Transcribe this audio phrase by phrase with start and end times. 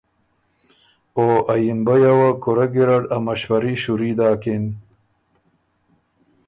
[1.17, 4.63] او ا یِمبیه وه کُورۀ ګیرډ ا مشوري شُوري داکِن۔